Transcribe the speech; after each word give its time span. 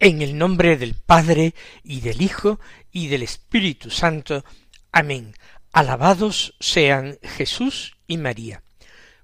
En 0.00 0.22
el 0.22 0.38
nombre 0.38 0.76
del 0.76 0.94
Padre 0.94 1.54
y 1.82 2.02
del 2.02 2.22
Hijo 2.22 2.60
y 2.92 3.08
del 3.08 3.24
Espíritu 3.24 3.90
Santo. 3.90 4.44
Amén. 4.92 5.34
Alabados 5.72 6.54
sean 6.60 7.18
Jesús 7.20 7.96
y 8.06 8.16
María. 8.16 8.62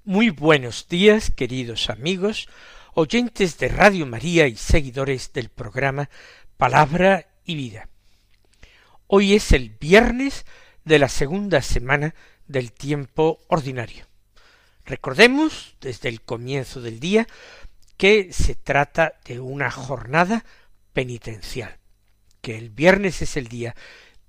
Muy 0.03 0.31
buenos 0.31 0.89
días, 0.89 1.31
queridos 1.31 1.91
amigos, 1.91 2.49
oyentes 2.93 3.57
de 3.59 3.69
Radio 3.69 4.05
María 4.05 4.49
y 4.49 4.57
seguidores 4.57 5.33
del 5.33 5.49
programa 5.49 6.11
Palabra 6.57 7.29
y 7.45 7.55
Vida. 7.55 7.89
Hoy 9.07 9.35
es 9.35 9.53
el 9.53 9.71
viernes 9.71 10.45
de 10.85 10.99
la 10.99 11.09
segunda 11.09 11.63
semana 11.63 12.17
del 12.49 12.73
tiempo 12.73 13.39
ordinario. 13.47 14.07
Recordemos 14.85 15.77
desde 15.81 16.09
el 16.09 16.23
comienzo 16.23 16.81
del 16.81 16.99
día 16.99 17.29
que 17.97 18.33
se 18.33 18.57
trata 18.57 19.15
de 19.25 19.39
una 19.39 19.71
jornada 19.71 20.45
penitencial, 20.95 21.79
que 22.41 22.57
el 22.57 22.71
viernes 22.71 23.21
es 23.21 23.37
el 23.37 23.49
día 23.49 23.75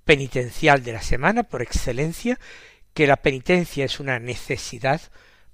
penitencial 0.04 0.84
de 0.84 0.92
la 0.92 1.02
semana 1.02 1.44
por 1.44 1.62
excelencia, 1.62 2.38
que 2.92 3.06
la 3.06 3.16
penitencia 3.16 3.84
es 3.84 3.98
una 4.00 4.18
necesidad 4.18 5.00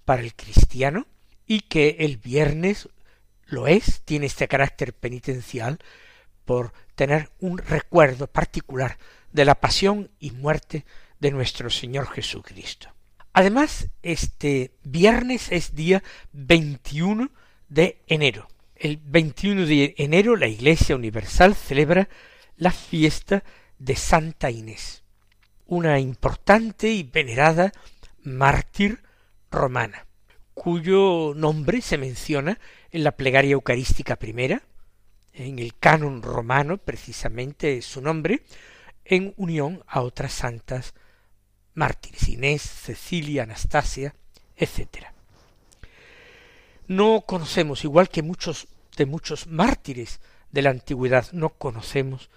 para 0.05 0.23
el 0.23 0.35
cristiano 0.35 1.07
y 1.47 1.61
que 1.61 1.97
el 2.01 2.17
viernes 2.17 2.89
lo 3.47 3.69
es, 3.69 4.03
tiene 4.05 4.27
este 4.27 4.49
carácter 4.49 4.95
penitencial 4.95 5.79
por 6.45 6.73
tener 6.95 7.31
un 7.41 7.59
recuerdo 7.59 8.27
particular 8.27 8.99
de 9.33 9.45
la 9.45 9.55
pasión 9.55 10.11
y 10.19 10.31
muerte 10.33 10.85
de 11.21 11.31
nuestro 11.31 11.71
Señor 11.71 12.09
Jesucristo. 12.09 12.93
Además, 13.33 13.89
este 14.03 14.73
viernes 14.83 15.51
es 15.51 15.75
día 15.75 16.03
21 16.33 17.31
de 17.69 18.03
enero, 18.07 18.49
el 18.83 18.97
21 18.97 19.65
de 19.67 19.95
enero 19.97 20.35
la 20.35 20.49
Iglesia 20.49 20.97
Universal 20.97 21.55
celebra 21.55 22.09
la 22.57 22.73
fiesta 22.73 23.45
de 23.79 23.95
Santa 23.95 24.51
Inés, 24.51 25.05
una 25.67 26.01
importante 26.01 26.89
y 26.91 27.05
venerada 27.05 27.71
mártir 28.25 29.05
romana, 29.53 30.09
cuyo 30.53 31.33
nombre 31.37 31.81
se 31.81 31.97
menciona 31.97 32.59
en 32.91 33.05
la 33.05 33.13
plegaria 33.13 33.53
eucarística 33.53 34.17
primera, 34.17 34.65
en 35.33 35.61
el 35.61 35.77
canon 35.79 36.21
romano 36.21 36.79
precisamente 36.79 37.83
su 37.83 38.03
nombre, 38.03 38.43
en 39.05 39.33
unión 39.37 39.85
a 39.87 40.01
otras 40.01 40.33
santas 40.33 40.93
mártires, 41.73 42.29
Inés, 42.29 42.63
Cecilia, 42.63 43.45
Anastasia, 43.45 44.17
etc. 44.57 45.12
No 46.89 47.23
conocemos, 47.23 47.85
igual 47.85 48.09
que 48.09 48.23
muchos 48.23 48.69
de 48.97 49.07
muchos 49.07 49.47
mártires 49.47 50.21
de 50.51 50.63
la 50.63 50.71
antigüedad, 50.71 51.33
no 51.33 51.51
conocemos 51.51 52.31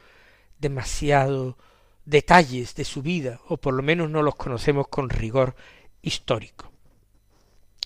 demasiado 0.60 1.58
detalles 2.06 2.76
de 2.76 2.86
su 2.86 3.02
vida, 3.02 3.42
o 3.48 3.58
por 3.58 3.74
lo 3.74 3.84
menos 3.84 4.10
no 4.10 4.22
los 4.22 4.36
conocemos 4.36 4.88
con 4.88 5.10
rigor 5.10 5.56
histórico. 6.02 6.72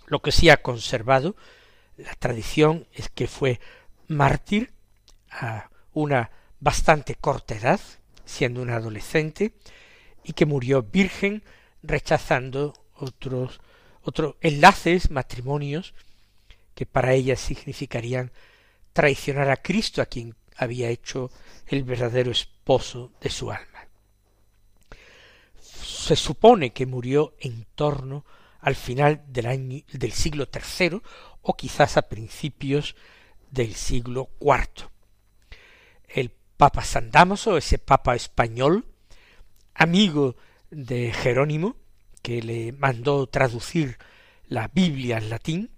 Lo 0.08 0.22
que 0.22 0.32
sí 0.32 0.50
ha 0.50 0.62
conservado 0.62 1.36
la 1.98 2.14
tradición 2.16 2.88
es 2.94 3.10
que 3.10 3.28
fue 3.28 3.60
mártir 4.08 4.72
a 5.32 5.70
una 5.94 6.32
bastante 6.60 7.16
corta 7.16 7.56
edad, 7.56 7.80
siendo 8.26 8.62
una 8.62 8.76
adolescente, 8.76 9.54
y 10.24 10.34
que 10.34 10.46
murió 10.46 10.84
virgen 10.84 11.44
rechazando 11.82 12.74
otros 12.96 13.62
otros 14.02 14.36
enlaces, 14.42 15.12
matrimonios, 15.12 15.94
que 16.74 16.86
para 16.86 17.14
ella 17.14 17.36
significarían 17.36 18.32
traicionar 18.94 19.50
a 19.50 19.58
Cristo 19.58 20.02
a 20.02 20.06
quien 20.06 20.36
había 20.56 20.90
hecho 20.90 21.32
el 21.68 21.84
verdadero 21.84 22.32
esposo 22.32 23.12
de 23.22 23.30
su 23.30 23.52
alma. 23.52 23.88
Se 25.62 26.16
supone 26.16 26.72
que 26.72 26.86
murió 26.86 27.36
en 27.40 27.66
torno 27.76 28.26
al 28.60 28.76
final 28.76 29.24
del 29.28 30.12
siglo 30.12 30.48
III 30.54 31.02
o 31.42 31.56
quizás 31.56 31.98
a 31.98 32.04
principios 32.04 32.96
del 33.52 33.76
siglo 33.76 34.30
IV. 34.42 34.90
El 36.08 36.32
Papa 36.58 36.84
San 36.84 37.10
Damaso, 37.10 37.58
ese 37.58 37.78
Papa 37.78 38.16
español, 38.16 38.86
amigo 39.74 40.36
de 40.70 41.14
Jerónimo, 41.14 41.78
que 42.22 42.42
le 42.42 42.74
mandó 42.74 43.28
traducir 43.28 43.98
la 44.48 44.68
Biblia 44.68 45.18
al 45.18 45.30
latín, 45.30 45.72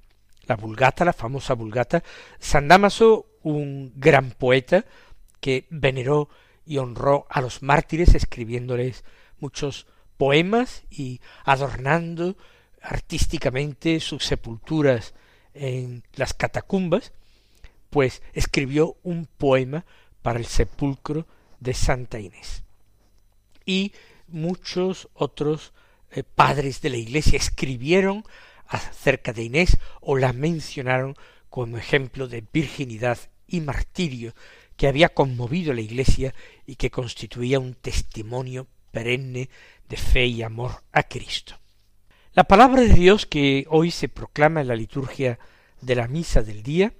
la 0.52 0.58
Vulgata, 0.58 1.06
la 1.06 1.14
famosa 1.14 1.54
Vulgata, 1.54 2.04
San 2.38 2.68
Damaso, 2.68 3.26
un 3.42 3.94
gran 3.96 4.32
poeta 4.32 4.84
que 5.40 5.66
veneró 5.70 6.28
y 6.66 6.78
honró 6.78 7.26
a 7.30 7.40
los 7.40 7.64
mártires 7.64 8.16
escribiéndoles 8.16 9.06
muchos 9.40 9.88
poemas 10.18 10.84
y 10.90 11.22
adornando 11.46 12.36
artísticamente 12.82 14.02
sus 14.02 14.26
sepulturas 14.26 15.14
en 15.54 16.04
las 16.16 16.34
catacumbas, 16.34 17.14
pues 17.90 18.22
escribió 18.34 18.98
un 19.04 19.28
poema 19.28 19.86
para 20.22 20.38
el 20.38 20.46
sepulcro 20.46 21.28
de 21.62 21.74
Santa 21.74 22.20
Inés. 22.20 22.64
Y 23.66 23.94
muchos 24.28 25.08
otros 25.14 25.72
eh, 26.12 26.24
padres 26.24 26.82
de 26.82 26.90
la 26.90 26.98
Iglesia 26.98 27.38
escribieron 27.38 28.26
acerca 28.72 29.34
de 29.34 29.44
Inés 29.44 29.78
o 30.00 30.18
la 30.18 30.34
mencionaron 30.34 31.16
como 31.50 31.78
ejemplo 31.78 32.28
de 32.28 32.44
virginidad 32.52 33.18
y 33.48 33.60
martirio 33.60 34.34
que 34.78 34.88
había 34.88 35.10
conmovido 35.10 35.74
la 35.74 35.82
Iglesia 35.82 36.34
y 36.66 36.76
que 36.78 36.90
constituía 36.90 37.60
un 37.60 37.76
testimonio 37.76 38.68
perenne 38.92 39.50
de 39.88 39.98
fe 39.98 40.26
y 40.26 40.42
amor 40.42 40.84
a 40.92 41.04
Cristo. 41.04 41.60
La 42.34 42.46
palabra 42.46 42.82
de 42.82 42.94
Dios 42.94 43.26
que 43.26 43.66
hoy 43.70 43.92
se 43.92 44.08
proclama 44.08 44.62
en 44.62 44.70
la 44.70 44.76
liturgia 44.76 45.38
de 45.82 45.96
la 45.96 46.08
misa 46.08 46.42
del 46.42 46.64
día 46.64 46.94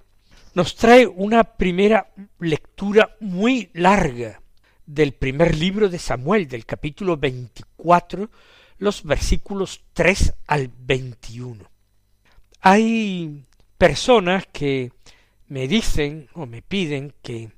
nos 0.54 0.76
trae 0.76 1.06
una 1.06 1.44
primera 1.44 2.12
lectura 2.38 3.16
muy 3.20 3.70
larga 3.72 4.42
del 4.84 5.12
primer 5.14 5.56
libro 5.56 5.88
de 5.88 5.98
Samuel, 5.98 6.48
del 6.48 6.66
capítulo 6.66 7.16
veinticuatro, 7.16 8.30
los 8.82 9.04
versículos 9.04 9.84
tres 9.92 10.34
al 10.48 10.68
veintiuno. 10.76 11.70
Hay 12.60 13.44
personas 13.78 14.48
que 14.52 14.90
me 15.46 15.68
dicen 15.68 16.28
o 16.34 16.46
me 16.46 16.62
piden 16.62 17.14
que 17.22 17.52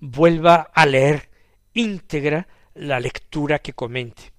vuelva 0.00 0.70
a 0.72 0.86
leer 0.86 1.28
íntegra 1.74 2.48
la 2.74 2.98
lectura 2.98 3.58
que 3.58 3.74
comente 3.74 4.32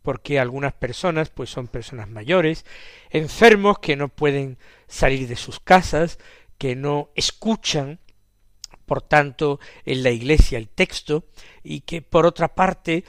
porque 0.00 0.38
algunas 0.38 0.72
personas 0.72 1.28
pues 1.30 1.50
son 1.50 1.66
personas 1.66 2.08
mayores, 2.08 2.64
enfermos 3.10 3.80
que 3.80 3.96
no 3.96 4.08
pueden 4.08 4.56
salir 4.86 5.26
de 5.28 5.34
sus 5.34 5.58
casas, 5.58 6.18
que 6.58 6.76
no 6.76 7.10
escuchan 7.16 7.98
por 8.86 9.02
tanto 9.02 9.58
en 9.84 10.04
la 10.04 10.10
iglesia 10.10 10.58
el 10.58 10.68
texto 10.68 11.24
y 11.64 11.80
que 11.80 12.02
por 12.02 12.24
otra 12.24 12.54
parte 12.54 13.04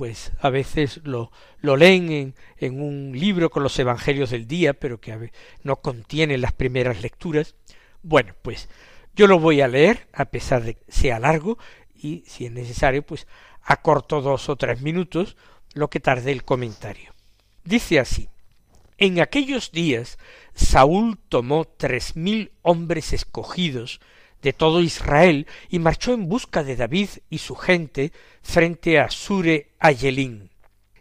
pues 0.00 0.32
a 0.40 0.48
veces 0.48 1.02
lo, 1.04 1.30
lo 1.60 1.76
leen 1.76 2.10
en, 2.10 2.34
en, 2.56 2.80
un 2.80 3.12
libro 3.12 3.50
con 3.50 3.62
los 3.62 3.78
evangelios 3.78 4.30
del 4.30 4.48
día, 4.48 4.72
pero 4.72 4.98
que 4.98 5.30
no 5.62 5.76
contiene 5.82 6.38
las 6.38 6.54
primeras 6.54 7.02
lecturas. 7.02 7.54
Bueno, 8.02 8.32
pues 8.40 8.70
yo 9.14 9.26
lo 9.26 9.38
voy 9.38 9.60
a 9.60 9.68
leer, 9.68 10.08
a 10.14 10.24
pesar 10.24 10.64
de 10.64 10.76
que 10.76 10.90
sea 10.90 11.18
largo, 11.18 11.58
y 11.94 12.24
si 12.26 12.46
es 12.46 12.50
necesario, 12.50 13.02
pues 13.02 13.26
acorto 13.60 14.22
dos 14.22 14.48
o 14.48 14.56
tres 14.56 14.80
minutos 14.80 15.36
lo 15.74 15.90
que 15.90 16.00
tarde 16.00 16.32
el 16.32 16.44
comentario. 16.44 17.12
Dice 17.64 18.00
así 18.00 18.30
En 18.96 19.20
aquellos 19.20 19.70
días 19.70 20.16
Saúl 20.54 21.18
tomó 21.28 21.66
tres 21.66 22.16
mil 22.16 22.52
hombres 22.62 23.12
escogidos 23.12 24.00
de 24.42 24.52
todo 24.52 24.80
Israel 24.80 25.46
y 25.68 25.78
marchó 25.78 26.12
en 26.12 26.28
busca 26.28 26.64
de 26.64 26.76
David 26.76 27.08
y 27.28 27.38
su 27.38 27.54
gente 27.56 28.12
frente 28.42 28.98
a 28.98 29.10
Sure 29.10 29.70
Ayelín. 29.78 30.50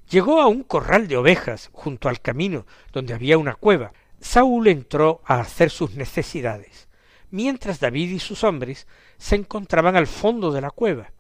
Llegó 0.10 0.42
a 0.42 0.48
un 0.48 0.64
corral 0.64 1.08
de 1.08 1.18
ovejas 1.18 1.70
junto 1.72 2.10
al 2.10 2.22
camino 2.22 2.66
donde 2.92 3.14
había 3.14 3.38
una 3.38 3.56
cueva. 3.56 3.94
Saúl 4.20 4.68
entró 4.68 5.22
a 5.26 5.40
hacer 5.40 5.70
sus 5.70 5.96
necesidades, 5.96 6.88
mientras 7.30 7.80
David 7.80 8.12
y 8.12 8.20
sus 8.20 8.44
hombres 8.44 8.88
se 9.18 9.36
encontraban 9.36 9.96
al 9.96 10.08
fondo 10.08 10.52
de 10.52 10.62
la 10.62 10.72
cueva. 10.72 11.12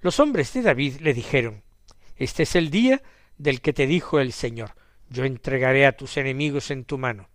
Los 0.00 0.18
hombres 0.18 0.52
de 0.54 0.62
David 0.62 1.00
le 1.00 1.12
dijeron 1.12 1.62
Este 2.16 2.44
es 2.44 2.56
el 2.56 2.70
día 2.70 3.02
del 3.36 3.60
que 3.60 3.72
te 3.72 3.86
dijo 3.86 4.18
el 4.18 4.32
Señor, 4.32 4.74
yo 5.10 5.24
entregaré 5.24 5.86
a 5.86 5.96
tus 5.96 6.16
enemigos 6.16 6.70
en 6.70 6.84
tu 6.84 6.98
mano. 6.98 7.28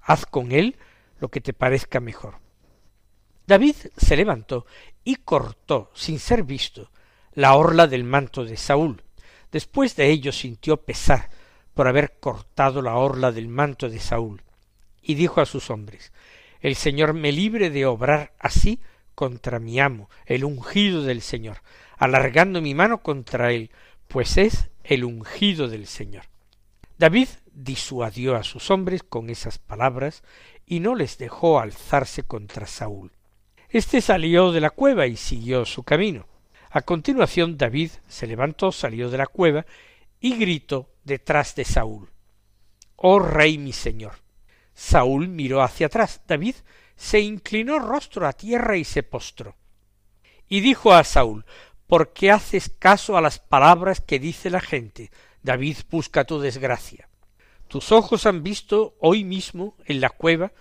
Haz 0.00 0.26
con 0.26 0.52
él 0.52 0.76
lo 1.20 1.28
que 1.28 1.40
te 1.40 1.52
parezca 1.52 2.00
mejor. 2.00 2.38
David 3.50 3.74
se 3.96 4.14
levantó 4.14 4.64
y 5.02 5.16
cortó, 5.16 5.90
sin 5.92 6.20
ser 6.20 6.44
visto, 6.44 6.92
la 7.32 7.56
orla 7.56 7.88
del 7.88 8.04
manto 8.04 8.44
de 8.44 8.56
Saúl. 8.56 9.02
Después 9.50 9.96
de 9.96 10.08
ello 10.08 10.30
sintió 10.30 10.76
pesar 10.76 11.30
por 11.74 11.88
haber 11.88 12.20
cortado 12.20 12.80
la 12.80 12.94
orla 12.94 13.32
del 13.32 13.48
manto 13.48 13.88
de 13.88 13.98
Saúl, 13.98 14.44
y 15.02 15.14
dijo 15.14 15.40
a 15.40 15.46
sus 15.46 15.68
hombres 15.68 16.12
El 16.60 16.76
Señor 16.76 17.12
me 17.12 17.32
libre 17.32 17.70
de 17.70 17.86
obrar 17.86 18.34
así 18.38 18.78
contra 19.16 19.58
mi 19.58 19.80
amo, 19.80 20.08
el 20.26 20.44
ungido 20.44 21.02
del 21.02 21.20
Señor, 21.20 21.62
alargando 21.96 22.62
mi 22.62 22.76
mano 22.76 23.02
contra 23.02 23.50
él, 23.50 23.72
pues 24.06 24.36
es 24.36 24.70
el 24.84 25.02
ungido 25.02 25.66
del 25.66 25.88
Señor. 25.88 26.26
David 26.98 27.26
disuadió 27.52 28.36
a 28.36 28.44
sus 28.44 28.70
hombres 28.70 29.02
con 29.02 29.28
esas 29.28 29.58
palabras 29.58 30.22
y 30.66 30.78
no 30.78 30.94
les 30.94 31.18
dejó 31.18 31.58
alzarse 31.58 32.22
contra 32.22 32.68
Saúl. 32.68 33.10
Este 33.70 34.00
salió 34.00 34.50
de 34.50 34.60
la 34.60 34.70
cueva 34.70 35.06
y 35.06 35.16
siguió 35.16 35.64
su 35.64 35.84
camino. 35.84 36.26
A 36.70 36.82
continuación 36.82 37.56
David 37.56 37.92
se 38.08 38.26
levantó, 38.26 38.72
salió 38.72 39.10
de 39.10 39.18
la 39.18 39.28
cueva 39.28 39.64
y 40.18 40.36
gritó 40.36 40.90
detrás 41.04 41.54
de 41.54 41.64
Saúl. 41.64 42.10
Oh 42.96 43.20
rey 43.20 43.58
mi 43.58 43.72
señor. 43.72 44.14
Saúl 44.74 45.28
miró 45.28 45.62
hacia 45.62 45.86
atrás. 45.86 46.20
David 46.26 46.56
se 46.96 47.20
inclinó 47.20 47.78
rostro 47.78 48.26
a 48.26 48.32
tierra 48.32 48.76
y 48.76 48.84
se 48.84 49.04
postró. 49.04 49.54
Y 50.48 50.60
dijo 50.60 50.92
a 50.92 51.04
Saúl 51.04 51.44
¿Por 51.86 52.12
qué 52.12 52.32
haces 52.32 52.72
caso 52.76 53.16
a 53.16 53.20
las 53.20 53.38
palabras 53.38 54.00
que 54.00 54.18
dice 54.18 54.50
la 54.50 54.60
gente? 54.60 55.12
David 55.42 55.78
busca 55.90 56.24
tu 56.24 56.40
desgracia. 56.40 57.08
Tus 57.68 57.92
ojos 57.92 58.26
han 58.26 58.42
visto 58.42 58.96
hoy 58.98 59.22
mismo 59.22 59.76
en 59.84 60.00
la 60.00 60.10
cueva 60.10 60.52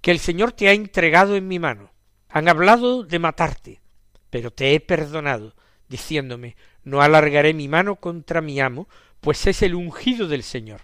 que 0.00 0.10
el 0.10 0.18
Señor 0.18 0.50
te 0.50 0.68
ha 0.68 0.72
entregado 0.72 1.36
en 1.36 1.46
mi 1.46 1.60
mano. 1.60 1.92
Han 2.36 2.48
hablado 2.48 3.02
de 3.02 3.18
matarte, 3.18 3.80
pero 4.28 4.50
te 4.50 4.74
he 4.74 4.80
perdonado, 4.80 5.54
diciéndome 5.88 6.54
no 6.84 7.00
alargaré 7.00 7.54
mi 7.54 7.66
mano 7.66 7.96
contra 7.96 8.42
mi 8.42 8.60
amo, 8.60 8.90
pues 9.22 9.46
es 9.46 9.62
el 9.62 9.74
ungido 9.74 10.28
del 10.28 10.42
Señor. 10.42 10.82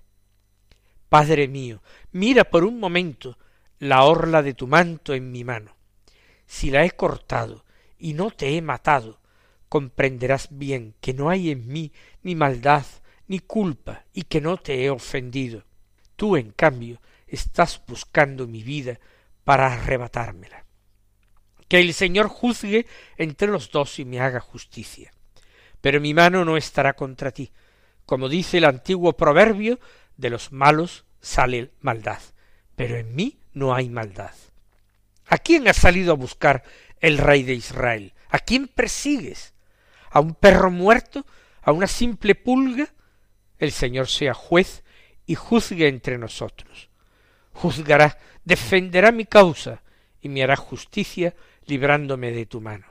Padre 1.11 1.49
mío, 1.49 1.83
mira 2.11 2.45
por 2.45 2.65
un 2.65 2.81
momento 2.81 3.37
la 3.79 4.05
orla 4.05 4.43
de 4.43 4.55
tu 4.55 4.67
manto 4.67 5.13
en 5.13 5.31
mi 5.31 5.45
mano. 5.45 5.77
Si 6.47 6.71
la 6.71 6.87
he 6.87 6.91
cortado 6.93 7.67
y 7.99 8.15
no 8.15 8.31
te 8.31 8.57
he 8.57 8.63
matado, 8.63 9.21
comprenderás 9.69 10.49
bien 10.53 10.95
que 11.03 11.13
no 11.13 11.29
hay 11.29 11.51
en 11.51 11.69
mí 11.69 11.93
ni 12.23 12.35
maldad 12.35 12.87
ni 13.27 13.41
culpa 13.41 14.07
y 14.15 14.23
que 14.23 14.41
no 14.41 14.57
te 14.57 14.83
he 14.83 14.89
ofendido. 14.89 15.65
Tú, 16.17 16.39
en 16.39 16.53
cambio, 16.53 17.03
estás 17.27 17.83
buscando 17.87 18.47
mi 18.47 18.63
vida 18.63 18.99
para 19.45 19.71
arrebatármela. 19.71 20.62
Que 21.73 21.81
el 21.81 21.95
Señor 21.95 22.29
juzgue 22.29 22.85
entre 23.17 23.49
los 23.49 23.71
dos 23.71 23.99
y 23.99 24.05
me 24.05 24.21
haga 24.21 24.41
justicia. 24.41 25.11
Pero 25.81 26.03
mi 26.03 26.13
mano 26.13 26.45
no 26.45 26.59
estará 26.59 26.93
contra 26.93 27.31
ti. 27.31 27.51
Como 28.05 28.29
dice 28.29 28.59
el 28.59 28.67
antiguo 28.67 29.15
proverbio, 29.15 29.81
de 30.19 30.29
los 30.29 30.53
malos 30.53 31.07
sale 31.23 31.71
maldad, 31.81 32.21
pero 32.77 32.99
en 32.99 33.15
mí 33.15 33.39
no 33.55 33.75
hay 33.75 33.89
maldad. 33.89 34.35
¿A 35.29 35.39
quién 35.39 35.67
has 35.67 35.79
salido 35.79 36.13
a 36.13 36.17
buscar 36.17 36.63
el 37.01 37.17
rey 37.17 37.43
de 37.43 37.55
Israel? 37.55 38.13
¿A 38.29 38.39
quién 38.41 38.69
persigues? 38.69 39.55
¿A 40.11 40.21
un 40.21 40.35
perro 40.35 40.71
muerto? 40.71 41.25
¿A 41.63 41.73
una 41.73 41.87
simple 41.87 42.35
pulga? 42.35 42.93
el 43.59 43.73
Señor 43.73 44.09
sea 44.09 44.35
juez 44.35 44.85
y 45.25 45.37
juzgue 45.37 45.89
entre 45.89 46.19
nosotros. 46.19 46.91
Juzgará, 47.55 48.19
defenderá 48.45 49.11
mi 49.11 49.25
causa 49.25 49.81
y 50.21 50.29
me 50.29 50.43
hará 50.43 50.57
justicia 50.57 51.35
librándome 51.67 52.33
de 52.33 52.47
tu 52.47 52.61
mano. 52.61 52.87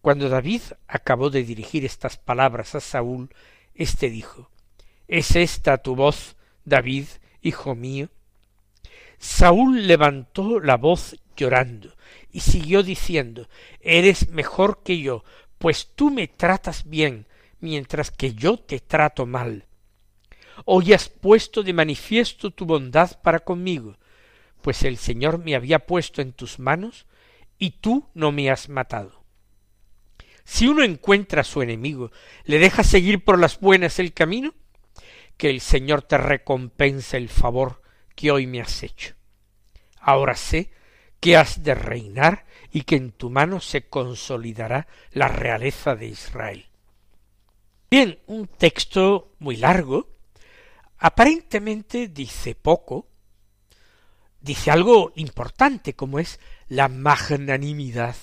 Cuando 0.00 0.28
David 0.28 0.62
acabó 0.86 1.30
de 1.30 1.42
dirigir 1.42 1.84
estas 1.84 2.16
palabras 2.16 2.74
a 2.74 2.80
Saúl, 2.80 3.30
éste 3.74 4.08
dijo 4.08 4.50
¿Es 5.08 5.36
esta 5.36 5.78
tu 5.78 5.96
voz, 5.96 6.36
David, 6.64 7.06
hijo 7.42 7.74
mío? 7.74 8.08
Saúl 9.18 9.86
levantó 9.86 10.60
la 10.60 10.76
voz 10.76 11.16
llorando 11.36 11.94
y 12.30 12.40
siguió 12.40 12.82
diciendo 12.82 13.48
Eres 13.80 14.28
mejor 14.30 14.82
que 14.82 15.00
yo, 15.00 15.24
pues 15.58 15.92
tú 15.94 16.10
me 16.10 16.28
tratas 16.28 16.88
bien, 16.88 17.26
mientras 17.60 18.10
que 18.10 18.34
yo 18.34 18.58
te 18.58 18.80
trato 18.80 19.26
mal. 19.26 19.66
Hoy 20.64 20.92
has 20.92 21.08
puesto 21.08 21.62
de 21.62 21.72
manifiesto 21.72 22.50
tu 22.50 22.64
bondad 22.64 23.20
para 23.22 23.40
conmigo, 23.40 23.96
pues 24.62 24.82
el 24.84 24.96
Señor 24.96 25.38
me 25.38 25.54
había 25.54 25.80
puesto 25.80 26.22
en 26.22 26.32
tus 26.32 26.58
manos 26.58 27.06
y 27.58 27.72
tú 27.72 28.08
no 28.14 28.32
me 28.32 28.50
has 28.50 28.68
matado. 28.68 29.24
Si 30.44 30.68
uno 30.68 30.84
encuentra 30.84 31.40
a 31.40 31.44
su 31.44 31.60
enemigo, 31.62 32.12
¿le 32.44 32.58
deja 32.58 32.84
seguir 32.84 33.24
por 33.24 33.38
las 33.38 33.58
buenas 33.58 33.98
el 33.98 34.12
camino? 34.12 34.54
Que 35.36 35.50
el 35.50 35.60
Señor 35.60 36.02
te 36.02 36.18
recompense 36.18 37.16
el 37.16 37.28
favor 37.28 37.82
que 38.14 38.30
hoy 38.30 38.46
me 38.46 38.60
has 38.60 38.82
hecho. 38.82 39.14
Ahora 39.98 40.36
sé 40.36 40.70
que 41.20 41.36
has 41.36 41.64
de 41.64 41.74
reinar 41.74 42.46
y 42.70 42.82
que 42.82 42.96
en 42.96 43.10
tu 43.10 43.30
mano 43.30 43.60
se 43.60 43.88
consolidará 43.88 44.86
la 45.10 45.28
realeza 45.28 45.96
de 45.96 46.06
Israel. 46.06 46.66
Bien, 47.90 48.18
un 48.26 48.46
texto 48.46 49.34
muy 49.38 49.56
largo, 49.56 50.10
aparentemente 50.98 52.08
dice 52.08 52.54
poco, 52.54 53.08
dice 54.40 54.70
algo 54.70 55.12
importante 55.16 55.94
como 55.94 56.18
es 56.18 56.38
la 56.68 56.88
magnanimidad 56.88 58.16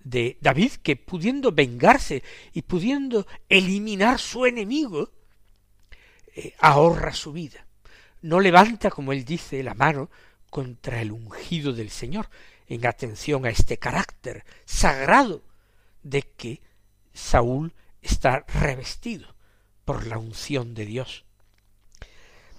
de 0.00 0.38
David 0.40 0.72
que 0.82 0.96
pudiendo 0.96 1.52
vengarse 1.52 2.22
y 2.52 2.62
pudiendo 2.62 3.26
eliminar 3.48 4.18
su 4.18 4.46
enemigo, 4.46 5.12
eh, 6.34 6.54
ahorra 6.58 7.12
su 7.12 7.32
vida. 7.32 7.66
No 8.22 8.40
levanta, 8.40 8.90
como 8.90 9.12
él 9.12 9.24
dice, 9.24 9.62
la 9.62 9.74
mano 9.74 10.10
contra 10.50 11.00
el 11.00 11.12
ungido 11.12 11.72
del 11.72 11.90
Señor, 11.90 12.28
en 12.68 12.86
atención 12.86 13.46
a 13.46 13.50
este 13.50 13.78
carácter 13.78 14.44
sagrado 14.64 15.42
de 16.02 16.22
que 16.22 16.60
Saúl 17.12 17.72
está 18.02 18.44
revestido 18.48 19.34
por 19.84 20.06
la 20.06 20.18
unción 20.18 20.74
de 20.74 20.86
Dios. 20.86 21.24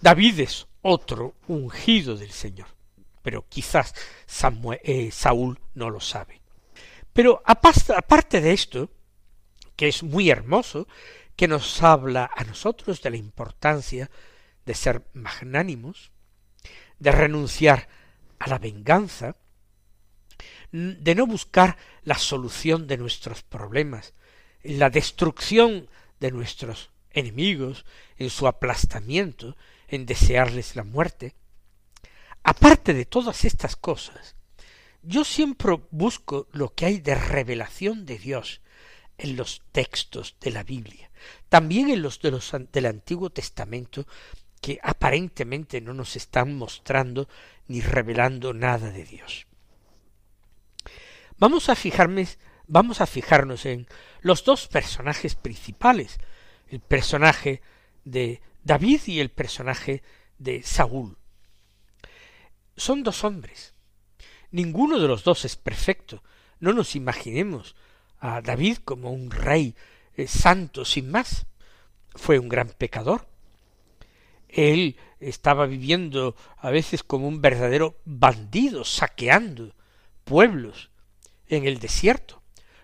David 0.02 0.40
es 0.40 0.68
otro 0.82 1.36
ungido 1.48 2.16
del 2.16 2.32
Señor, 2.32 2.68
pero 3.30 3.48
quizás 3.48 3.94
eh, 4.82 5.12
Saúl 5.12 5.60
no 5.76 5.92
lo 5.92 6.00
sabe. 6.00 6.42
Pero 7.14 7.44
aparte 7.46 8.42
de 8.42 8.54
esto, 8.54 8.90
que 9.76 9.88
es 9.88 10.02
muy 10.02 10.32
hermoso, 10.32 10.88
que 11.36 11.48
nos 11.48 11.84
habla 11.84 12.32
a 12.36 12.44
nosotros 12.44 13.04
de 13.04 13.12
la 13.12 13.18
importancia 13.18 14.10
de 14.66 14.74
ser 14.74 15.06
magnánimos, 15.14 16.10
de 16.98 17.12
renunciar 17.12 17.88
a 18.40 18.50
la 18.50 18.58
venganza, 18.58 19.36
de 20.72 21.14
no 21.14 21.28
buscar 21.28 21.78
la 22.02 22.18
solución 22.18 22.88
de 22.88 22.98
nuestros 22.98 23.44
problemas, 23.44 24.16
la 24.64 24.90
destrucción 24.90 25.88
de 26.20 26.32
nuestros 26.32 26.90
enemigos, 27.12 27.86
en 28.18 28.32
su 28.32 28.48
aplastamiento, 28.48 29.56
en 29.88 30.08
desearles 30.08 30.76
la 30.76 30.84
muerte. 30.84 31.36
Aparte 32.44 32.94
de 32.94 33.06
todas 33.06 33.46
estas 33.46 33.76
cosas, 33.76 34.36
yo 35.02 35.24
siempre 35.24 35.80
busco 35.92 36.48
lo 36.52 36.74
que 36.74 36.86
hay 36.86 37.00
de 37.00 37.16
revelación 37.16 38.06
de 38.06 38.18
Dios 38.18 38.62
en 39.18 39.36
los 39.36 39.62
textos 39.72 40.36
de 40.40 40.52
la 40.52 40.64
Biblia, 40.64 41.12
también 41.50 41.90
en 41.90 42.02
los, 42.02 42.22
de 42.22 42.32
los 42.32 42.52
del 42.72 42.86
Antiguo 42.86 43.30
Testamento, 43.30 44.08
que 44.62 44.80
aparentemente 44.84 45.82
no 45.82 45.94
nos 45.94 46.16
están 46.16 46.56
mostrando 46.56 47.30
ni 47.68 47.82
revelando 47.82 48.54
nada 48.54 48.92
de 48.92 49.04
Dios. 49.06 49.48
Vamos 51.38 51.70
a 51.70 51.76
fijarme 51.76 52.28
vamos 52.70 53.02
a 53.02 53.08
fijarnos 53.08 53.66
en 53.66 53.88
los 54.22 54.46
dos 54.46 54.68
personajes 54.68 55.36
principales, 55.36 56.20
el 56.68 56.80
personaje 56.80 57.62
de 58.06 58.42
David 58.64 59.02
y 59.08 59.20
el 59.20 59.30
personaje 59.30 60.04
de 60.38 60.62
Saúl. 60.64 61.18
Son 62.80 63.04
dos 63.04 63.26
hombres. 63.26 63.74
Ninguno 64.52 65.00
de 65.00 65.08
los 65.10 65.26
dos 65.26 65.44
es 65.44 65.58
perfecto. 65.58 66.24
No 66.62 66.72
nos 66.72 66.96
imaginemos 66.96 67.76
a 68.20 68.42
David 68.42 68.78
como 68.86 69.12
un 69.12 69.32
rey 69.32 69.76
eh, 70.16 70.28
santo 70.28 70.86
sin 70.86 71.12
más. 71.12 71.46
Fue 72.16 72.40
un 72.40 72.48
gran 72.48 72.70
pecador. 72.70 73.28
Él 74.48 74.96
estaba 75.20 75.66
viviendo 75.66 76.38
a 76.58 76.70
veces 76.70 77.04
como 77.04 77.28
un 77.28 77.42
verdadero 77.42 78.00
bandido, 78.06 78.86
saqueando 78.86 79.76
pueblos 80.24 80.90
en 81.48 81.68
el 81.68 81.80
desierto. 81.80 82.42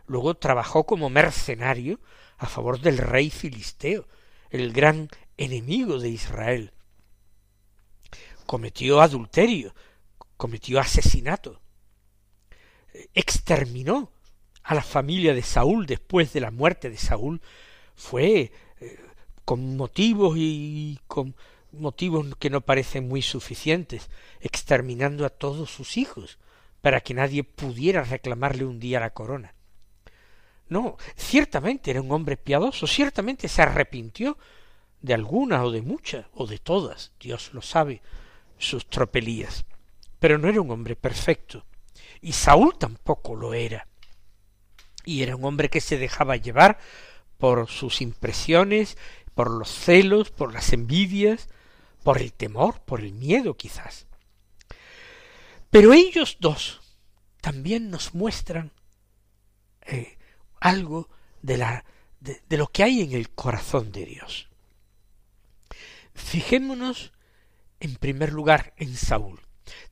Luego 0.07 0.35
trabajó 0.35 0.85
como 0.85 1.09
mercenario 1.09 2.01
a 2.37 2.47
favor 2.47 2.81
del 2.81 2.97
rey 2.97 3.29
filisteo, 3.29 4.09
el 4.49 4.73
gran 4.73 5.07
enemigo 5.37 5.99
de 5.99 6.09
Israel. 6.09 6.73
Cometió 8.45 9.01
adulterio, 9.01 9.73
cometió 10.37 10.79
asesinato, 10.79 11.61
exterminó 13.13 14.11
a 14.63 14.75
la 14.75 14.81
familia 14.81 15.33
de 15.33 15.43
Saúl 15.43 15.85
después 15.85 16.33
de 16.33 16.41
la 16.41 16.51
muerte 16.51 16.89
de 16.89 16.97
Saúl, 16.97 17.41
fue 17.95 18.51
eh, 18.79 18.99
con 19.45 19.77
motivos 19.77 20.35
y 20.37 20.99
con 21.07 21.35
motivos 21.71 22.35
que 22.39 22.49
no 22.49 22.61
parecen 22.61 23.07
muy 23.07 23.21
suficientes, 23.21 24.09
exterminando 24.41 25.25
a 25.25 25.29
todos 25.29 25.69
sus 25.69 25.97
hijos, 25.97 26.39
para 26.81 27.01
que 27.01 27.13
nadie 27.13 27.43
pudiera 27.43 28.03
reclamarle 28.03 28.65
un 28.65 28.79
día 28.79 28.99
la 28.99 29.11
corona. 29.11 29.53
No, 30.67 30.97
ciertamente 31.15 31.91
era 31.91 32.01
un 32.01 32.11
hombre 32.11 32.37
piadoso, 32.37 32.87
ciertamente 32.87 33.47
se 33.47 33.61
arrepintió 33.61 34.37
de 35.01 35.13
alguna 35.13 35.63
o 35.63 35.71
de 35.71 35.81
muchas 35.81 36.25
o 36.33 36.47
de 36.47 36.57
todas, 36.57 37.11
Dios 37.19 37.53
lo 37.53 37.61
sabe, 37.61 38.01
sus 38.57 38.87
tropelías. 38.87 39.65
Pero 40.19 40.37
no 40.37 40.49
era 40.49 40.61
un 40.61 40.71
hombre 40.71 40.95
perfecto, 40.95 41.65
y 42.21 42.33
Saúl 42.33 42.77
tampoco 42.77 43.35
lo 43.35 43.53
era. 43.53 43.87
Y 45.03 45.21
era 45.21 45.35
un 45.35 45.45
hombre 45.45 45.69
que 45.69 45.81
se 45.81 45.97
dejaba 45.97 46.35
llevar 46.35 46.79
por 47.37 47.69
sus 47.69 48.01
impresiones, 48.01 48.97
por 49.35 49.51
los 49.51 49.69
celos, 49.69 50.31
por 50.31 50.53
las 50.53 50.73
envidias, 50.73 51.49
por 52.03 52.19
el 52.19 52.33
temor, 52.33 52.81
por 52.81 53.01
el 53.01 53.13
miedo 53.13 53.57
quizás. 53.57 54.07
Pero 55.69 55.93
ellos 55.93 56.37
dos 56.39 56.81
también 57.41 57.91
nos 57.91 58.15
muestran 58.15 58.71
eh, 59.81 60.17
algo 60.59 61.09
de, 61.41 61.57
la, 61.57 61.85
de, 62.19 62.41
de 62.47 62.57
lo 62.57 62.67
que 62.67 62.83
hay 62.83 63.01
en 63.01 63.11
el 63.11 63.29
corazón 63.29 63.91
de 63.91 64.05
Dios. 64.05 64.49
Fijémonos 66.13 67.11
en 67.85 67.95
primer 67.95 68.33
lugar 68.33 68.73
en 68.77 68.95
Saúl. 68.95 69.39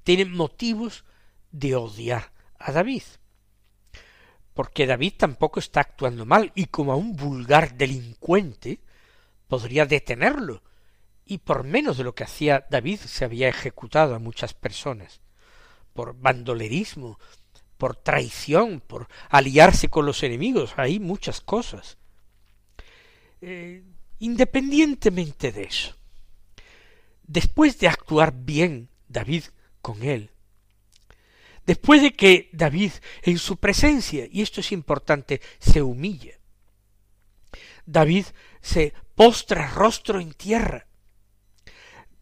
Tiene 0.03 0.25
motivos 0.25 1.05
de 1.51 1.75
odiar 1.75 2.31
a 2.59 2.71
David. 2.71 3.03
Porque 4.53 4.85
David 4.85 5.13
tampoco 5.17 5.59
está 5.59 5.81
actuando 5.81 6.25
mal 6.25 6.51
y 6.55 6.65
como 6.65 6.91
a 6.91 6.95
un 6.95 7.15
vulgar 7.15 7.75
delincuente 7.75 8.79
podría 9.47 9.85
detenerlo 9.85 10.63
y 11.25 11.39
por 11.39 11.63
menos 11.63 11.97
de 11.97 12.03
lo 12.03 12.15
que 12.15 12.23
hacía 12.23 12.65
David 12.69 13.00
se 13.00 13.25
había 13.25 13.47
ejecutado 13.47 14.15
a 14.15 14.19
muchas 14.19 14.53
personas, 14.53 15.21
por 15.93 16.19
bandolerismo, 16.19 17.19
por 17.77 17.95
traición, 17.95 18.81
por 18.81 19.07
aliarse 19.29 19.89
con 19.89 20.05
los 20.05 20.23
enemigos, 20.23 20.73
hay 20.77 21.00
muchas 21.00 21.41
cosas. 21.41 21.97
Eh, 23.41 23.83
independientemente 24.19 25.51
de 25.51 25.63
eso, 25.63 25.95
después 27.24 27.80
de 27.80 27.88
actuar 27.88 28.34
bien 28.34 28.89
David 29.08 29.44
con 29.82 30.03
él, 30.03 30.32
después 31.65 32.01
de 32.01 32.13
que 32.13 32.50
David 32.53 32.92
en 33.24 33.38
su 33.38 33.58
presencia, 33.58 34.27
y 34.30 34.42
esto 34.42 34.62
es 34.62 34.72
importante, 34.72 35.42
se 35.60 35.82
humilla, 35.82 36.38
David 37.86 38.25
se 38.62 38.94
postra 39.15 39.68
rostro 39.68 40.20
en 40.20 40.34
tierra, 40.34 40.88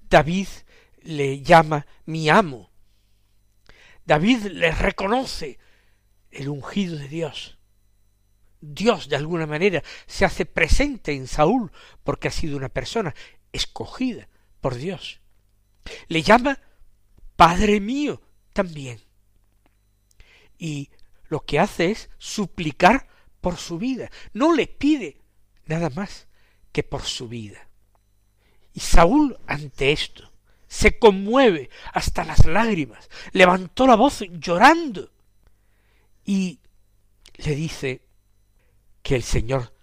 David 0.10 0.48
le 1.04 1.42
llama 1.42 1.86
mi 2.06 2.30
amo. 2.30 2.70
David 4.06 4.48
le 4.48 4.72
reconoce 4.72 5.58
el 6.32 6.50
ungido 6.50 6.98
de 6.98 7.08
Dios. 7.08 7.58
Dios 8.60 9.10
de 9.10 9.16
alguna 9.16 9.48
manera 9.48 9.84
se 10.06 10.26
hace 10.26 10.46
presente 10.46 11.14
en 11.14 11.28
Saúl 11.28 11.72
porque 12.04 12.28
ha 12.28 12.32
sido 12.32 12.58
una 12.58 12.70
persona 12.70 13.16
escogida 13.52 14.28
por 14.62 14.76
Dios. 14.76 15.20
Le 16.08 16.22
llama 16.22 16.60
Padre 17.36 17.80
mío 17.80 18.22
también. 18.54 19.02
Y 20.58 20.92
lo 21.28 21.42
que 21.42 21.60
hace 21.60 21.92
es 21.92 22.10
suplicar 22.18 23.08
por 23.42 23.58
su 23.58 23.78
vida. 23.78 24.10
No 24.34 24.54
le 24.54 24.68
pide 24.68 25.18
nada 25.66 25.90
más 25.90 26.28
que 26.72 26.84
por 26.84 27.02
su 27.02 27.28
vida. 27.28 27.68
Y 28.74 28.80
Saúl 28.80 29.38
ante 29.48 29.92
esto 29.92 30.32
se 30.68 30.98
conmueve 30.98 31.70
hasta 31.92 32.24
las 32.24 32.46
lágrimas, 32.46 33.10
levantó 33.34 33.86
la 33.88 33.96
voz 33.96 34.24
llorando 34.40 35.12
y 36.24 36.60
le 37.36 37.56
dice 37.56 38.06
que 39.02 39.16
el 39.16 39.24
Señor 39.24 39.74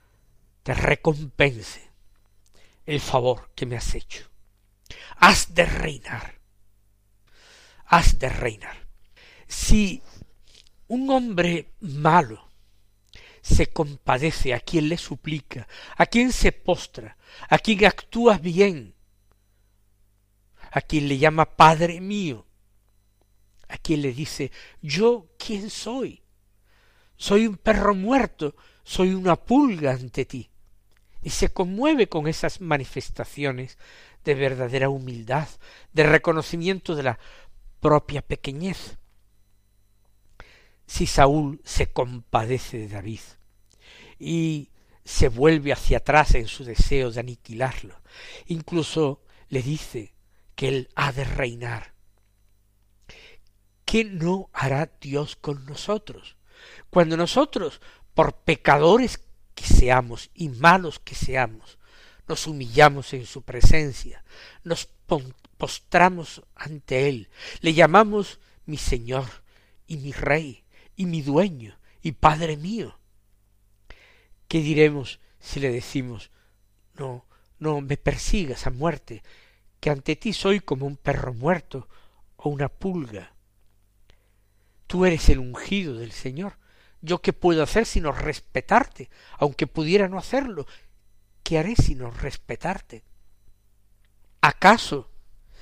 te 0.62 0.72
recompense 0.72 1.90
el 2.86 3.00
favor 3.00 3.50
que 3.54 3.66
me 3.66 3.76
has 3.76 3.94
hecho. 3.94 4.30
Has 5.16 5.54
de 5.54 5.64
reinar. 5.64 6.40
Has 7.86 8.18
de 8.18 8.28
reinar. 8.28 8.88
Si 9.46 10.02
un 10.88 11.10
hombre 11.10 11.72
malo 11.80 12.48
se 13.42 13.68
compadece 13.68 14.52
a 14.54 14.60
quien 14.60 14.88
le 14.88 14.98
suplica, 14.98 15.66
a 15.96 16.06
quien 16.06 16.32
se 16.32 16.52
postra, 16.52 17.16
a 17.48 17.58
quien 17.58 17.84
actúa 17.84 18.38
bien, 18.38 18.94
a 20.70 20.80
quien 20.82 21.08
le 21.08 21.18
llama 21.18 21.56
Padre 21.56 22.00
mío, 22.00 22.46
a 23.68 23.78
quien 23.78 24.02
le 24.02 24.12
dice 24.12 24.50
yo 24.82 25.28
quién 25.38 25.70
soy, 25.70 26.22
soy 27.16 27.46
un 27.46 27.56
perro 27.56 27.94
muerto, 27.94 28.54
soy 28.84 29.14
una 29.14 29.36
pulga 29.36 29.92
ante 29.92 30.24
ti, 30.24 30.50
y 31.22 31.30
se 31.30 31.48
conmueve 31.50 32.08
con 32.08 32.28
esas 32.28 32.60
manifestaciones 32.60 33.78
de 34.24 34.34
verdadera 34.34 34.88
humildad, 34.88 35.48
de 35.92 36.02
reconocimiento 36.02 36.94
de 36.94 37.02
la 37.02 37.18
propia 37.80 38.22
pequeñez. 38.22 38.98
Si 40.86 41.06
Saúl 41.06 41.60
se 41.64 41.92
compadece 41.92 42.78
de 42.78 42.88
David, 42.88 43.20
y 44.18 44.70
se 45.04 45.28
vuelve 45.28 45.72
hacia 45.72 45.98
atrás 45.98 46.34
en 46.34 46.48
su 46.48 46.64
deseo 46.64 47.10
de 47.10 47.20
aniquilarlo. 47.20 48.00
Incluso 48.46 49.22
le 49.48 49.62
dice 49.62 50.14
que 50.54 50.68
él 50.68 50.88
ha 50.94 51.12
de 51.12 51.24
reinar. 51.24 51.94
¿Qué 53.84 54.04
no 54.04 54.50
hará 54.52 54.90
Dios 55.00 55.36
con 55.36 55.64
nosotros? 55.64 56.36
Cuando 56.90 57.16
nosotros, 57.16 57.80
por 58.12 58.34
pecadores 58.42 59.20
que 59.54 59.64
seamos 59.64 60.30
y 60.34 60.50
malos 60.50 60.98
que 60.98 61.14
seamos, 61.14 61.77
nos 62.28 62.46
humillamos 62.46 63.12
en 63.14 63.26
su 63.26 63.42
presencia, 63.42 64.24
nos 64.64 64.88
postramos 65.56 66.42
ante 66.54 67.08
Él, 67.08 67.28
le 67.60 67.74
llamamos 67.74 68.38
mi 68.66 68.76
Señor 68.76 69.26
y 69.86 69.96
mi 69.96 70.12
Rey 70.12 70.64
y 70.96 71.06
mi 71.06 71.22
dueño 71.22 71.78
y 72.02 72.12
Padre 72.12 72.56
mío, 72.56 72.98
¿Qué 74.48 74.60
diremos 74.62 75.20
si 75.38 75.60
le 75.60 75.70
decimos 75.70 76.30
no, 76.94 77.26
no 77.58 77.82
me 77.82 77.98
persigas 77.98 78.66
a 78.66 78.70
muerte, 78.70 79.22
que 79.78 79.90
ante 79.90 80.16
ti 80.16 80.32
soy 80.32 80.60
como 80.60 80.86
un 80.86 80.96
perro 80.96 81.34
muerto 81.34 81.86
o 82.36 82.48
una 82.48 82.68
pulga? 82.68 83.34
Tú 84.86 85.04
eres 85.04 85.28
el 85.28 85.38
ungido 85.38 85.96
del 85.98 86.12
Señor. 86.12 86.54
¿Yo 87.02 87.20
qué 87.20 87.34
puedo 87.34 87.62
hacer 87.62 87.84
sino 87.84 88.10
respetarte? 88.10 89.10
Aunque 89.38 89.66
pudiera 89.66 90.08
no 90.08 90.18
hacerlo, 90.18 90.66
¿qué 91.48 91.56
haré 91.56 91.76
sino 91.76 92.10
respetarte? 92.10 93.04
¿Acaso, 94.42 95.10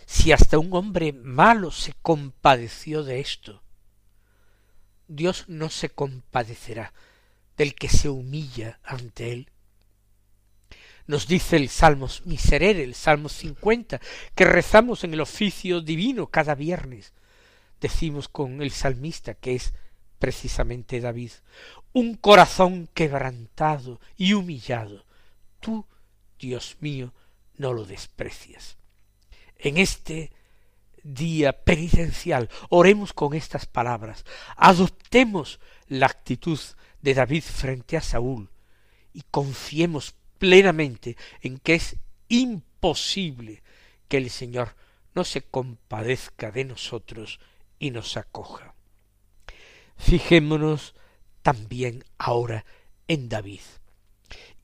si 0.05 0.33
hasta 0.33 0.59
un 0.59 0.75
hombre 0.75 1.13
malo 1.13 1.71
se 1.71 1.93
compadeció 2.03 3.05
de 3.05 3.21
esto, 3.21 3.63
Dios 5.07 5.45
no 5.47 5.71
se 5.71 5.89
compadecerá 5.91 6.93
del 7.57 7.77
que 7.77 7.89
se 7.89 8.09
humilla 8.09 8.81
ante 8.83 9.33
él. 9.33 9.53
Nos 11.07 11.29
dice 11.29 11.55
el 11.55 11.69
Salmo 11.69 12.09
Miserere, 12.25 12.83
el 12.83 12.97
Salmo 12.97 13.29
50, 13.29 14.01
que 14.35 14.45
rezamos 14.45 15.05
en 15.05 15.15
el 15.15 15.21
oficio 15.21 15.81
divino 15.83 16.27
cada 16.27 16.57
viernes. 16.57 17.13
Decimos 17.81 18.29
con 18.29 18.61
el 18.61 18.73
salmista, 18.73 19.35
que 19.35 19.55
es 19.55 19.73
precisamente 20.19 21.01
David, 21.01 21.31
un 21.93 22.17
corazón 22.17 22.89
quebrantado 22.93 24.01
y 24.17 24.33
humillado. 24.33 25.06
Tú, 25.67 25.85
Dios 26.39 26.77
mío, 26.79 27.13
no 27.57 27.73
lo 27.73 27.85
desprecias. 27.85 28.77
En 29.59 29.79
este 29.79 30.31
día 31.03 31.65
penitencial 31.65 32.49
oremos 32.69 33.13
con 33.13 33.35
estas 33.35 33.67
palabras, 33.67 34.25
adoptemos 34.55 35.59
la 35.89 36.07
actitud 36.07 36.61
de 37.03 37.15
David 37.15 37.43
frente 37.43 37.97
a 37.97 38.01
Saúl 38.01 38.49
y 39.13 39.23
confiemos 39.29 40.15
plenamente 40.39 41.17
en 41.41 41.59
que 41.59 41.75
es 41.75 41.97
imposible 42.29 43.65
que 44.07 44.19
el 44.19 44.31
Señor 44.31 44.77
no 45.17 45.25
se 45.25 45.43
compadezca 45.43 46.53
de 46.53 46.65
nosotros 46.65 47.41
y 47.81 47.91
nos 47.91 48.17
acoja. 48.17 48.77
Fijémonos 49.97 50.95
también 51.43 52.05
ahora 52.19 52.65
en 53.09 53.29
David. 53.29 53.63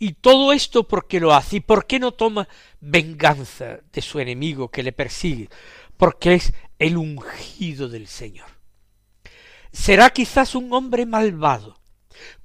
Y 0.02 0.14
todo 0.14 0.52
esto 0.52 0.88
porque 0.88 1.20
lo 1.20 1.32
hace 1.32 1.58
y 1.58 1.60
por 1.60 1.86
qué 1.86 2.00
no 2.00 2.10
toma 2.10 2.48
venganza 2.80 3.78
de 3.92 4.02
su 4.02 4.18
enemigo 4.18 4.68
que 4.68 4.82
le 4.82 4.90
persigue, 4.90 5.48
porque 5.96 6.34
es 6.34 6.54
el 6.80 6.96
ungido 6.96 7.88
del 7.88 8.08
Señor. 8.08 8.48
Será 9.70 10.10
quizás 10.10 10.56
un 10.56 10.72
hombre 10.72 11.06
malvado, 11.06 11.78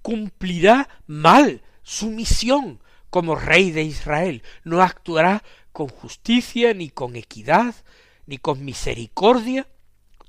cumplirá 0.04 0.88
mal 1.08 1.64
su 1.82 2.12
misión 2.12 2.80
como 3.10 3.34
rey 3.34 3.72
de 3.72 3.82
Israel, 3.82 4.44
no 4.64 4.84
actuará 4.84 5.42
con 5.72 5.88
justicia, 5.88 6.76
ni 6.76 6.92
con 6.92 7.16
equidad, 7.16 7.74
ni 8.28 8.38
con 8.38 8.64
misericordia. 8.64 9.68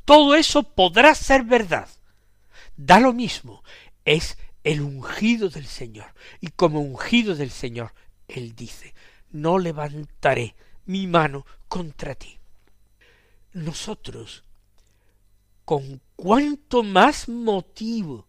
Todo 0.07 0.35
eso 0.35 0.63
podrá 0.63 1.15
ser 1.15 1.43
verdad. 1.43 1.91
Da 2.79 2.99
lo 3.01 3.13
mismo, 3.13 3.63
es 4.07 4.39
el 4.65 4.81
ungido 4.81 5.49
del 5.49 5.67
Señor. 5.67 6.15
Y 6.41 6.49
como 6.49 6.81
ungido 6.81 7.35
del 7.35 7.51
Señor, 7.51 7.95
Él 8.27 8.55
dice, 8.55 8.95
no 9.31 9.59
levantaré 9.59 10.55
mi 10.87 11.07
mano 11.07 11.47
contra 11.69 12.15
ti. 12.15 12.39
Nosotros, 13.53 14.45
con 15.65 16.01
cuánto 16.17 16.83
más 16.83 17.29
motivo 17.29 18.27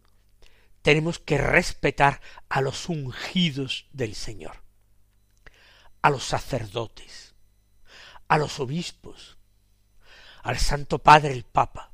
tenemos 0.82 1.18
que 1.18 1.38
respetar 1.38 2.20
a 2.48 2.60
los 2.60 2.88
ungidos 2.88 3.86
del 3.92 4.14
Señor, 4.14 4.62
a 6.02 6.10
los 6.10 6.24
sacerdotes, 6.24 7.34
a 8.28 8.38
los 8.38 8.60
obispos, 8.60 9.36
al 10.42 10.58
Santo 10.58 10.98
Padre 10.98 11.32
el 11.32 11.44
Papa, 11.44 11.92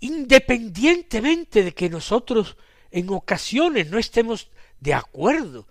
independientemente 0.00 1.62
de 1.62 1.74
que 1.74 1.88
nosotros 1.88 2.56
en 2.90 3.10
ocasiones 3.10 3.90
no 3.90 3.98
estemos 3.98 4.50
de 4.80 4.94
acuerdo 4.94 5.66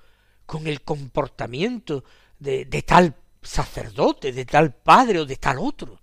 con 0.46 0.68
el 0.68 0.82
comportamiento 0.82 2.04
de, 2.40 2.66
tal 2.86 3.16
sacerdote, 3.42 4.32
de 4.32 4.46
tal 4.46 4.74
padre 4.74 5.20
o 5.20 5.26
de 5.26 5.36
tal 5.36 5.58
otro. 5.60 6.00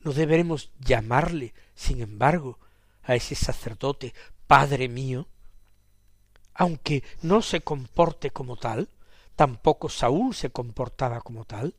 No 0.00 0.12
deberemos 0.12 0.70
llamarle, 0.80 1.54
sin 1.74 2.00
embargo, 2.00 2.58
a 3.02 3.14
ese 3.14 3.34
sacerdote 3.34 4.14
Padre 4.46 4.88
mío, 4.88 5.28
aunque 6.54 7.04
no 7.22 7.42
se 7.42 7.60
comporte 7.60 8.30
como 8.30 8.56
tal, 8.56 8.88
tampoco 9.36 9.88
Saúl 9.88 10.34
se 10.34 10.50
comportaba 10.50 11.20
como 11.20 11.44
tal, 11.44 11.74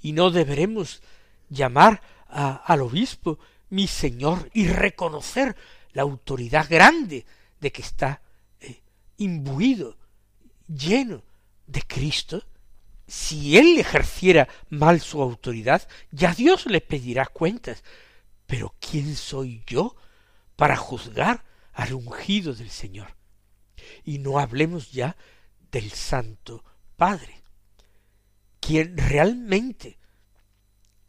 y 0.00 0.12
no 0.12 0.30
deberemos 0.30 1.02
llamar 1.48 2.00
al 2.28 2.80
obispo 2.80 3.38
mi 3.68 3.86
señor 3.86 4.50
y 4.54 4.68
reconocer 4.68 5.56
la 5.92 6.02
autoridad 6.02 6.68
grande 6.68 7.26
de 7.60 7.72
que 7.72 7.82
está 7.82 8.22
eh, 8.60 8.82
imbuido, 9.16 9.96
lleno 10.66 11.22
de 11.66 11.82
Cristo, 11.82 12.44
si 13.06 13.58
él 13.58 13.78
ejerciera 13.78 14.48
mal 14.68 15.00
su 15.00 15.20
autoridad, 15.20 15.86
ya 16.10 16.34
Dios 16.34 16.66
le 16.66 16.80
pedirá 16.80 17.26
cuentas. 17.26 17.82
Pero 18.46 18.74
¿quién 18.80 19.16
soy 19.16 19.62
yo 19.66 19.96
para 20.60 20.76
juzgar 20.76 21.42
al 21.72 21.94
ungido 21.94 22.52
del 22.52 22.68
Señor. 22.68 23.16
Y 24.04 24.18
no 24.18 24.38
hablemos 24.38 24.92
ya 24.92 25.16
del 25.70 25.90
Santo 25.90 26.62
Padre, 26.96 27.42
quien 28.60 28.98
realmente 28.98 29.98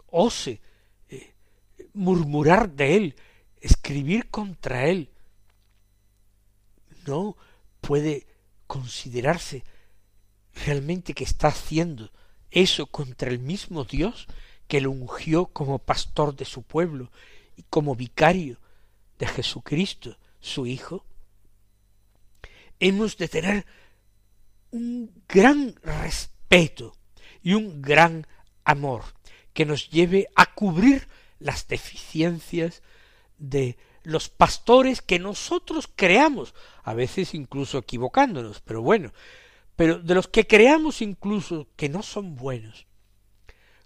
ose 0.07 0.61
eh, 1.09 1.35
murmurar 1.93 2.71
de 2.71 2.95
él, 2.95 3.15
escribir 3.61 4.29
contra 4.29 4.87
él, 4.87 5.09
no 7.07 7.37
puede 7.79 8.27
considerarse 8.67 9.63
realmente 10.53 11.13
que 11.13 11.23
está 11.23 11.47
haciendo 11.47 12.11
eso 12.51 12.87
contra 12.87 13.29
el 13.29 13.39
mismo 13.39 13.85
Dios 13.85 14.27
que 14.67 14.81
lo 14.81 14.91
ungió 14.91 15.47
como 15.47 15.79
pastor 15.79 16.35
de 16.35 16.45
su 16.45 16.63
pueblo 16.63 17.11
y 17.55 17.63
como 17.63 17.95
vicario 17.95 18.59
de 19.19 19.27
Jesucristo 19.27 20.17
su 20.39 20.65
Hijo, 20.65 21.05
hemos 22.79 23.17
de 23.17 23.27
tener 23.27 23.65
un 24.71 25.11
gran 25.27 25.75
respeto 25.83 26.95
y 27.43 27.53
un 27.53 27.81
gran 27.81 28.25
amor 28.63 29.03
que 29.53 29.65
nos 29.65 29.89
lleve 29.89 30.27
a 30.35 30.53
cubrir 30.53 31.07
las 31.39 31.67
deficiencias 31.67 32.81
de 33.41 33.77
los 34.03 34.29
pastores 34.29 35.01
que 35.01 35.19
nosotros 35.19 35.89
creamos, 35.93 36.53
a 36.83 36.93
veces 36.93 37.33
incluso 37.33 37.79
equivocándonos, 37.79 38.61
pero 38.61 38.81
bueno, 38.81 39.11
pero 39.75 39.99
de 39.99 40.15
los 40.15 40.27
que 40.27 40.47
creamos 40.47 41.01
incluso 41.01 41.67
que 41.75 41.89
no 41.89 42.03
son 42.03 42.35
buenos, 42.35 42.87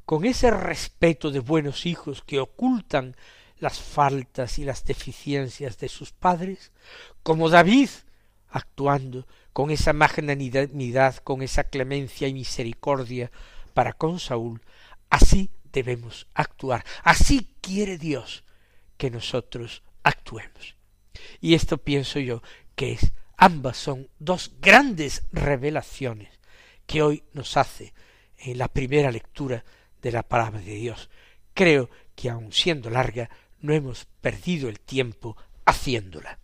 con 0.05 0.25
ese 0.25 0.51
respeto 0.51 1.31
de 1.31 1.39
buenos 1.39 1.85
hijos 1.85 2.21
que 2.21 2.39
ocultan 2.39 3.15
las 3.57 3.79
faltas 3.79 4.59
y 4.59 4.65
las 4.65 4.83
deficiencias 4.85 5.77
de 5.79 5.89
sus 5.89 6.11
padres, 6.11 6.71
como 7.23 7.49
David, 7.49 7.89
actuando 8.49 9.25
con 9.53 9.71
esa 9.71 9.93
magnanimidad, 9.93 11.15
con 11.17 11.41
esa 11.41 11.63
clemencia 11.63 12.27
y 12.27 12.33
misericordia 12.33 13.31
para 13.73 13.93
con 13.93 14.19
Saúl, 14.19 14.61
así 15.09 15.49
debemos 15.71 16.27
actuar, 16.33 16.85
así 17.03 17.49
quiere 17.61 17.97
Dios 17.97 18.44
que 18.97 19.09
nosotros 19.09 19.83
actuemos. 20.03 20.75
Y 21.41 21.53
esto 21.53 21.77
pienso 21.77 22.19
yo 22.19 22.41
que 22.75 22.93
es 22.93 23.13
ambas 23.37 23.77
son 23.77 24.09
dos 24.19 24.51
grandes 24.59 25.23
revelaciones 25.31 26.39
que 26.85 27.01
hoy 27.01 27.23
nos 27.33 27.57
hace 27.57 27.93
en 28.37 28.57
la 28.57 28.67
primera 28.67 29.11
lectura 29.11 29.63
de 30.01 30.11
la 30.11 30.23
palabra 30.23 30.59
de 30.59 30.75
Dios. 30.75 31.09
Creo 31.53 31.89
que 32.15 32.29
aun 32.29 32.51
siendo 32.51 32.89
larga 32.89 33.29
no 33.59 33.73
hemos 33.73 34.05
perdido 34.21 34.69
el 34.69 34.79
tiempo 34.79 35.35
haciéndola. 35.65 36.39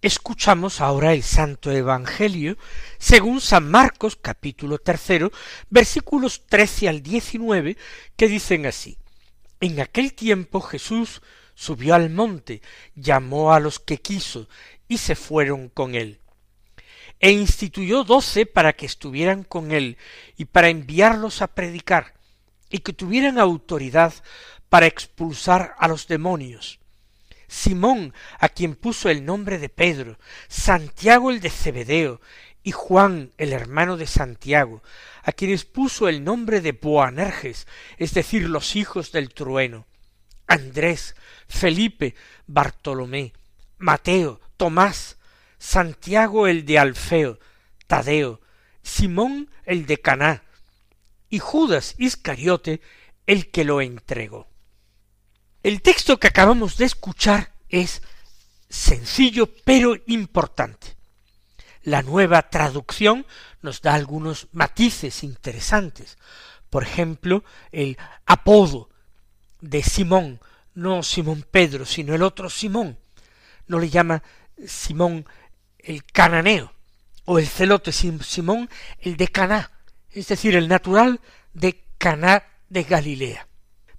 Escuchamos 0.00 0.80
ahora 0.80 1.12
el 1.12 1.24
Santo 1.24 1.72
Evangelio 1.72 2.56
según 2.98 3.40
San 3.40 3.68
Marcos 3.68 4.14
capítulo 4.14 4.78
tercero 4.78 5.32
versículos 5.70 6.46
trece 6.46 6.88
al 6.88 7.02
diecinueve 7.02 7.76
que 8.16 8.28
dicen 8.28 8.66
así 8.66 8.96
En 9.58 9.80
aquel 9.80 10.12
tiempo 10.12 10.60
Jesús 10.60 11.20
subió 11.56 11.96
al 11.96 12.10
monte, 12.10 12.62
llamó 12.94 13.52
a 13.52 13.58
los 13.58 13.80
que 13.80 13.98
quiso, 13.98 14.48
y 14.86 14.98
se 14.98 15.16
fueron 15.16 15.68
con 15.68 15.96
él. 15.96 16.20
E 17.18 17.32
instituyó 17.32 18.04
doce 18.04 18.46
para 18.46 18.74
que 18.74 18.86
estuvieran 18.86 19.42
con 19.42 19.72
él, 19.72 19.98
y 20.36 20.44
para 20.44 20.68
enviarlos 20.68 21.42
a 21.42 21.48
predicar, 21.48 22.14
y 22.70 22.78
que 22.78 22.92
tuvieran 22.92 23.40
autoridad 23.40 24.14
para 24.68 24.86
expulsar 24.86 25.74
a 25.76 25.88
los 25.88 26.06
demonios 26.06 26.78
Simón, 27.48 28.14
a 28.38 28.48
quien 28.48 28.74
puso 28.74 29.08
el 29.08 29.24
nombre 29.24 29.58
de 29.58 29.68
Pedro, 29.68 30.18
Santiago 30.48 31.30
el 31.30 31.40
de 31.40 31.50
Cebedeo, 31.50 32.20
y 32.62 32.72
Juan, 32.72 33.32
el 33.38 33.52
hermano 33.52 33.96
de 33.96 34.06
Santiago, 34.06 34.82
a 35.22 35.32
quienes 35.32 35.64
puso 35.64 36.08
el 36.08 36.22
nombre 36.22 36.60
de 36.60 36.72
Boanerges, 36.72 37.66
es 37.96 38.12
decir, 38.12 38.48
los 38.48 38.76
hijos 38.76 39.10
del 39.10 39.32
trueno, 39.32 39.86
Andrés, 40.46 41.14
Felipe, 41.48 42.14
Bartolomé, 42.46 43.32
Mateo, 43.78 44.40
Tomás, 44.56 45.18
Santiago 45.58 46.46
el 46.46 46.66
de 46.66 46.78
Alfeo, 46.78 47.38
Tadeo, 47.86 48.40
Simón 48.82 49.50
el 49.64 49.86
de 49.86 49.98
Caná, 49.98 50.42
y 51.30 51.38
Judas 51.38 51.94
Iscariote 51.98 52.80
el 53.26 53.50
que 53.50 53.64
lo 53.64 53.80
entregó. 53.80 54.48
El 55.68 55.82
texto 55.82 56.18
que 56.18 56.28
acabamos 56.28 56.78
de 56.78 56.86
escuchar 56.86 57.52
es 57.68 58.00
sencillo 58.70 59.54
pero 59.66 59.96
importante. 60.06 60.96
La 61.82 62.00
nueva 62.00 62.48
traducción 62.48 63.26
nos 63.60 63.82
da 63.82 63.92
algunos 63.92 64.48
matices 64.52 65.22
interesantes. 65.22 66.16
Por 66.70 66.84
ejemplo, 66.84 67.44
el 67.70 67.98
apodo 68.24 68.88
de 69.60 69.82
Simón, 69.82 70.40
no 70.72 71.02
Simón 71.02 71.44
Pedro, 71.50 71.84
sino 71.84 72.14
el 72.14 72.22
otro 72.22 72.48
Simón. 72.48 72.98
No 73.66 73.78
le 73.78 73.90
llama 73.90 74.22
Simón 74.66 75.26
el 75.78 76.02
cananeo 76.02 76.72
o 77.26 77.38
el 77.38 77.46
celote 77.46 77.92
Simón 77.92 78.70
el 79.00 79.18
de 79.18 79.28
Caná, 79.28 79.70
es 80.12 80.28
decir, 80.28 80.56
el 80.56 80.66
natural 80.66 81.20
de 81.52 81.84
Caná 81.98 82.42
de 82.70 82.84
Galilea. 82.84 83.47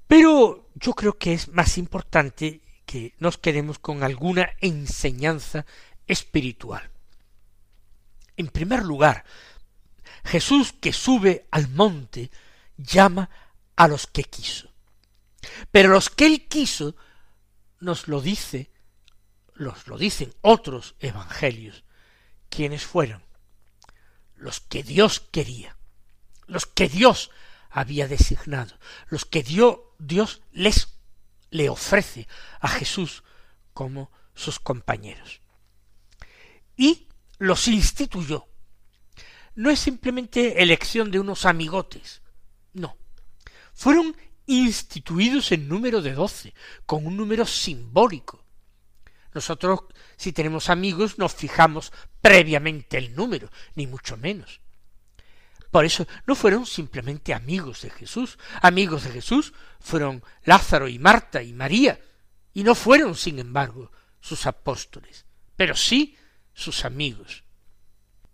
Pero 0.09 0.71
yo 0.73 0.93
creo 0.95 1.19
que 1.19 1.33
es 1.33 1.49
más 1.49 1.77
importante 1.77 2.61
que 2.87 3.13
nos 3.19 3.37
quedemos 3.37 3.77
con 3.77 4.01
alguna 4.01 4.49
enseñanza 4.59 5.67
espiritual. 6.07 6.89
En 8.35 8.47
primer 8.47 8.81
lugar, 8.83 9.23
Jesús 10.23 10.73
que 10.73 10.93
sube 10.93 11.45
al 11.51 11.69
monte 11.69 12.31
llama 12.75 13.29
a 13.75 13.87
los 13.87 14.07
que 14.07 14.23
quiso. 14.23 14.73
Pero 15.69 15.89
los 15.89 16.09
que 16.09 16.25
él 16.25 16.47
quiso 16.47 16.95
nos 17.79 18.07
lo 18.07 18.19
dice, 18.19 18.71
los 19.53 19.87
lo 19.87 19.99
dicen 19.99 20.33
otros 20.41 20.95
evangelios, 20.99 21.83
quienes 22.49 22.83
fueron 22.83 23.23
los 24.37 24.59
que 24.59 24.81
Dios 24.81 25.19
quería, 25.19 25.77
los 26.47 26.65
que 26.65 26.89
Dios 26.89 27.29
había 27.69 28.07
designado, 28.07 28.79
los 29.09 29.25
que 29.25 29.43
dio, 29.43 29.88
Dios 29.99 30.41
les 30.51 30.99
le 31.51 31.69
ofrece 31.69 32.27
a 32.59 32.67
Jesús 32.67 33.23
como 33.73 34.11
sus 34.35 34.59
compañeros. 34.59 35.41
Y 36.75 37.07
los 37.37 37.67
instituyó. 37.67 38.47
No 39.55 39.69
es 39.69 39.79
simplemente 39.79 40.61
elección 40.61 41.11
de 41.11 41.19
unos 41.19 41.45
amigotes, 41.45 42.21
no. 42.73 42.97
Fueron 43.73 44.15
instituidos 44.45 45.51
en 45.51 45.67
número 45.67 46.01
de 46.01 46.13
doce, 46.13 46.53
con 46.85 47.05
un 47.05 47.17
número 47.17 47.45
simbólico. 47.45 48.43
Nosotros, 49.33 49.81
si 50.17 50.31
tenemos 50.31 50.69
amigos, 50.69 51.17
nos 51.17 51.35
fijamos 51.35 51.91
previamente 52.21 52.97
el 52.97 53.15
número, 53.15 53.51
ni 53.75 53.85
mucho 53.85 54.17
menos. 54.17 54.61
Por 55.71 55.85
eso 55.85 56.07
no 56.25 56.35
fueron 56.35 56.65
simplemente 56.65 57.33
amigos 57.33 57.83
de 57.83 57.89
Jesús. 57.91 58.39
Amigos 58.61 59.03
de 59.03 59.11
Jesús 59.11 59.53
fueron 59.79 60.23
Lázaro 60.43 60.87
y 60.87 60.97
Marta 60.97 61.43
y 61.43 61.53
María, 61.53 61.99
y 62.53 62.63
no 62.63 62.73
fueron, 62.73 63.15
sin 63.15 63.39
embargo, 63.39 63.91
sus 64.19 64.47
apóstoles, 64.47 65.25
pero 65.55 65.75
sí 65.75 66.17
sus 66.53 66.85
amigos. 66.85 67.43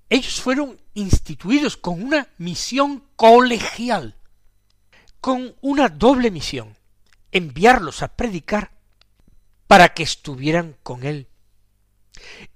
Ellos 0.09 0.39
fueron 0.39 0.79
instituidos 0.93 1.77
con 1.77 2.01
una 2.01 2.29
misión 2.37 3.03
colegial, 3.15 4.15
con 5.19 5.55
una 5.61 5.89
doble 5.89 6.31
misión, 6.31 6.77
enviarlos 7.31 8.01
a 8.01 8.15
predicar 8.15 8.71
para 9.67 9.93
que 9.93 10.03
estuvieran 10.03 10.77
con 10.83 11.03
él 11.03 11.27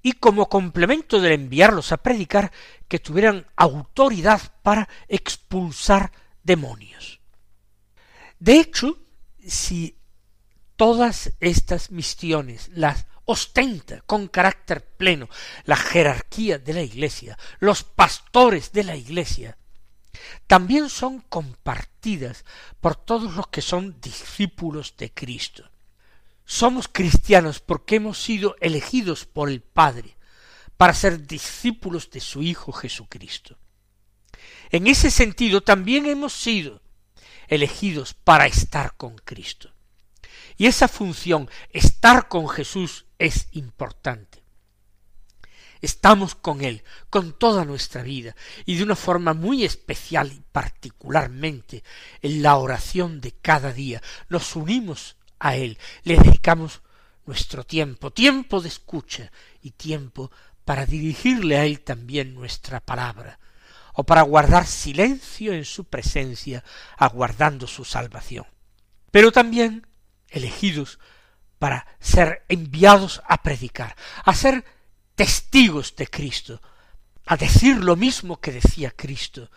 y 0.02 0.14
como 0.14 0.50
complemento 0.50 1.20
de 1.20 1.34
enviarlos 1.34 1.92
a 1.92 1.98
predicar, 1.98 2.52
que 2.88 3.00
tuvieran 3.00 3.46
autoridad 3.56 4.42
para 4.64 4.90
expulsar 5.08 6.12
demonios. 6.44 7.20
De 8.40 8.60
hecho, 8.60 8.98
si 9.46 9.98
todas 10.76 11.34
estas 11.40 11.92
misiones 11.92 12.70
las 12.74 13.06
ostenta 13.26 14.02
con 14.02 14.28
carácter 14.28 14.84
pleno 14.96 15.30
la 15.66 15.76
jerarquía 15.76 16.58
de 16.58 16.74
la 16.74 16.82
Iglesia, 16.82 17.38
los 17.60 17.84
pastores 17.84 18.72
de 18.72 18.84
la 18.84 18.96
Iglesia, 18.96 19.58
también 20.48 20.90
son 20.90 21.20
compartidas 21.22 22.44
por 22.82 22.96
todos 22.96 23.36
los 23.36 23.48
que 23.48 23.62
son 23.62 24.02
discípulos 24.02 24.96
de 24.98 25.14
Cristo. 25.14 25.70
Somos 26.52 26.88
cristianos 26.88 27.60
porque 27.60 27.98
hemos 27.98 28.20
sido 28.20 28.56
elegidos 28.60 29.26
por 29.26 29.52
el 29.52 29.62
Padre 29.62 30.18
para 30.78 30.96
ser 30.96 31.28
discípulos 31.28 32.10
de 32.10 32.22
su 32.22 32.42
Hijo 32.42 32.72
Jesucristo. 32.72 33.60
En 34.72 34.88
ese 34.88 35.12
sentido 35.12 35.62
también 35.62 36.08
hemos 36.08 36.34
sido 36.34 36.82
elegidos 37.50 38.16
para 38.16 38.48
estar 38.48 38.98
con 38.98 39.16
Cristo. 39.20 39.72
Y 40.58 40.66
esa 40.66 40.88
función, 40.88 41.48
estar 41.70 42.28
con 42.28 42.50
Jesús, 42.50 43.06
es 43.20 43.48
importante. 43.52 44.44
Estamos 45.82 46.34
con 46.34 46.64
Él, 46.64 46.84
con 47.12 47.38
toda 47.38 47.64
nuestra 47.64 48.02
vida, 48.02 48.36
y 48.66 48.78
de 48.78 48.84
una 48.84 48.96
forma 48.96 49.36
muy 49.36 49.66
especial 49.66 50.32
y 50.34 50.42
particularmente 50.52 51.84
en 52.24 52.42
la 52.42 52.58
oración 52.58 53.22
de 53.22 53.34
cada 53.34 53.72
día. 53.72 54.02
Nos 54.30 54.56
unimos 54.56 55.19
a 55.39 55.56
Él, 55.56 55.78
le 56.04 56.17
dedicamos 56.17 56.82
nuestro 57.25 57.63
tiempo, 57.63 58.12
tiempo 58.12 58.62
de 58.62 58.69
escucha 58.69 59.32
y 59.62 59.71
tiempo 59.71 60.32
para 60.65 60.86
dirigirle 60.86 61.58
a 61.58 61.65
Él 61.65 61.82
también 61.82 62.34
nuestra 62.34 62.80
palabra, 62.80 63.39
o 63.93 64.04
para 64.04 64.21
guardar 64.21 64.65
silencio 64.65 65.54
en 65.54 65.65
su 65.65 65.86
presencia, 65.86 66.63
aguardando 66.97 67.67
su 67.67 67.86
salvación. 67.86 68.45
Pero 69.12 69.32
también 69.32 69.88
elegidos 70.30 70.99
para 71.58 71.86
ser 71.99 72.45
enviados 72.47 73.21
a 73.28 73.43
predicar, 73.43 73.95
a 74.23 74.34
ser 74.34 74.63
testigos 75.15 75.95
de 75.95 76.08
Cristo, 76.08 76.62
a 77.25 77.36
decir 77.36 77.78
lo 77.78 77.95
mismo 77.95 78.39
que 78.39 78.52
decía 78.52 78.91
Cristo, 78.91 79.52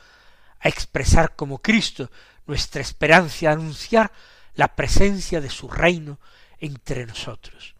a 0.60 0.68
expresar 0.68 1.36
como 1.36 1.58
Cristo 1.58 2.10
nuestra 2.46 2.82
esperanza, 2.82 3.48
a 3.48 3.52
anunciar 3.52 4.12
la 4.54 4.74
presencia 4.74 5.40
de 5.40 5.50
su 5.50 5.68
reino 5.68 6.18
entre 6.58 7.06
nosotros. 7.06 7.74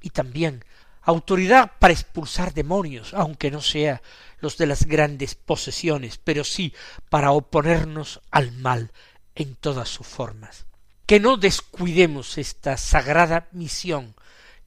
Y 0.00 0.10
también 0.10 0.64
autoridad 1.02 1.72
para 1.78 1.94
expulsar 1.94 2.52
demonios, 2.52 3.14
aunque 3.14 3.50
no 3.50 3.60
sea 3.60 4.02
los 4.40 4.56
de 4.58 4.66
las 4.66 4.84
grandes 4.86 5.34
posesiones, 5.34 6.18
pero 6.22 6.44
sí 6.44 6.74
para 7.08 7.32
oponernos 7.32 8.20
al 8.30 8.52
mal 8.52 8.92
en 9.34 9.54
todas 9.54 9.88
sus 9.88 10.06
formas. 10.06 10.66
Que 11.06 11.18
no 11.18 11.36
descuidemos 11.36 12.36
esta 12.36 12.76
sagrada 12.76 13.48
misión 13.52 14.14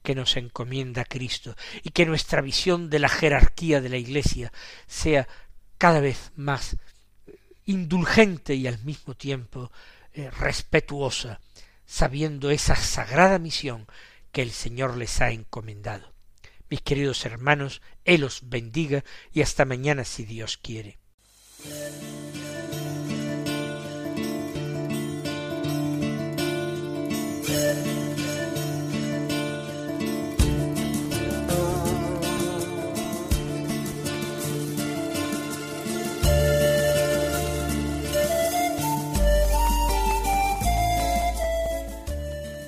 que 0.02 0.14
nos 0.14 0.36
encomienda 0.36 1.04
Cristo 1.04 1.54
y 1.84 1.90
que 1.90 2.06
nuestra 2.06 2.42
visión 2.42 2.90
de 2.90 2.98
la 2.98 3.08
jerarquía 3.08 3.80
de 3.80 3.88
la 3.88 3.96
Iglesia 3.96 4.52
sea 4.86 5.28
cada 5.78 6.00
vez 6.00 6.32
más 6.34 6.76
indulgente 7.66 8.54
y 8.54 8.66
al 8.66 8.82
mismo 8.82 9.14
tiempo 9.14 9.70
eh, 10.12 10.28
respetuosa 10.30 11.40
sabiendo 11.92 12.50
esa 12.50 12.74
sagrada 12.74 13.38
misión 13.38 13.86
que 14.32 14.40
el 14.40 14.50
Señor 14.50 14.96
les 14.96 15.20
ha 15.20 15.30
encomendado. 15.30 16.14
Mis 16.70 16.80
queridos 16.80 17.26
hermanos, 17.26 17.82
Él 18.06 18.24
os 18.24 18.48
bendiga 18.48 19.04
y 19.30 19.42
hasta 19.42 19.66
mañana 19.66 20.04
si 20.04 20.24
Dios 20.24 20.56
quiere. 20.56 20.98